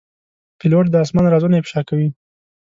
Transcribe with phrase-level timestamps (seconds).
[0.59, 2.07] پیلوټ د آسمان رازونه افشا کوي.